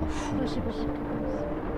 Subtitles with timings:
[0.00, 1.69] 不是不是不是。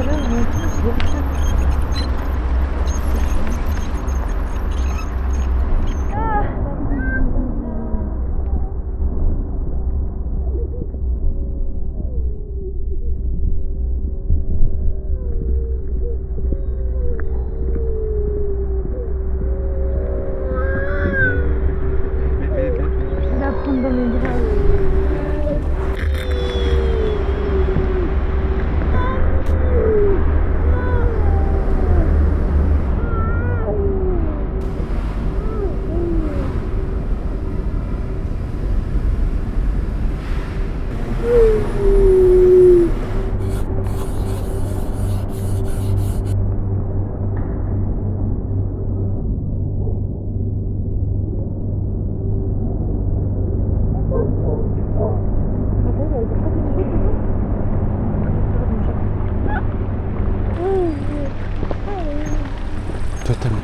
[0.00, 1.59] Расскажи мне,
[63.30, 63.60] Totalement.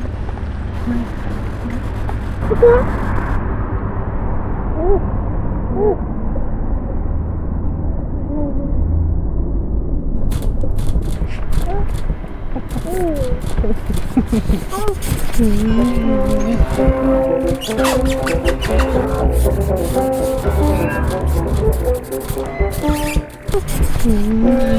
[24.07, 24.76] Mmh.